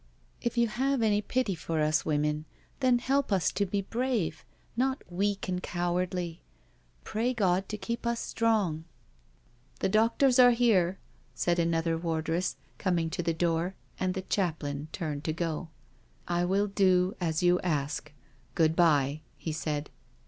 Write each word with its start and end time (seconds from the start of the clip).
"If 0.41 0.57
you 0.57 0.67
have 0.67 1.03
any 1.03 1.21
pity 1.21 1.53
for 1.53 1.79
us 1.79 2.03
women, 2.05 2.45
then 2.79 2.97
help 2.97 3.31
us 3.31 3.51
to 3.51 3.67
be 3.67 3.83
brave/ 3.83 4.43
not 4.75 5.03
weak 5.11 5.47
and 5.47 5.61
cowardly. 5.61 6.41
Pray 7.03 7.35
God 7.35 7.69
to 7.69 7.77
keep 7.77 8.07
us 8.07 8.19
strong."" 8.19 8.85
The 9.81 9.89
doctors 9.89 10.39
are 10.39 10.53
here," 10.57 10.97
said 11.35 11.59
another 11.59 11.99
wardress, 11.99 12.55
coming 12.79 13.11
to 13.11 13.21
the 13.21 13.35
door, 13.35 13.75
and 13.99 14.15
the 14.15 14.23
chaplain 14.23 14.87
turned 14.91 15.23
to 15.25 15.33
go." 15.33 15.69
I 16.27 16.45
will 16.45 16.65
do 16.65 17.15
as 17.21 17.43
you 17.43 17.59
ask. 17.59 18.11
Good 18.55 18.75
bye," 18.75 19.21
he 19.37 19.51
said. 19.51 19.91